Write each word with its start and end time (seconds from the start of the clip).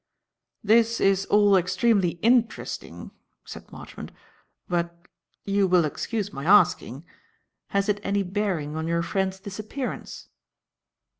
"This 0.63 0.99
is 0.99 1.25
all 1.27 1.55
extremely 1.55 2.13
interesting," 2.23 3.11
said 3.45 3.71
Marchmont, 3.71 4.11
"but 4.67 5.07
you 5.45 5.67
will 5.67 5.85
excuse 5.85 6.33
my 6.33 6.43
asking 6.43 7.05
has 7.67 7.87
it 7.87 7.99
any 8.01 8.23
bearing 8.23 8.75
on 8.75 8.87
your 8.87 9.03
friend's 9.03 9.39
disappearance?" 9.39 10.29